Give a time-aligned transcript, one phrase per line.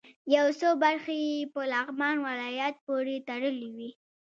[0.35, 3.89] یو څه برخې یې په لغمان ولایت پورې تړلې وې.